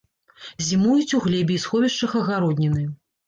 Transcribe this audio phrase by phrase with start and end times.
[0.67, 2.87] Зімуюць у глебе і сховішчах агародніны.